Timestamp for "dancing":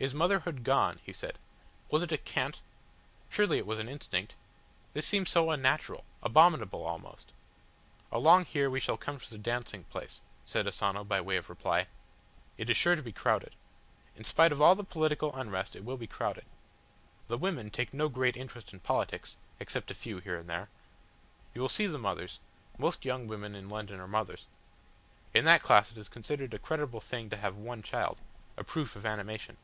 9.38-9.82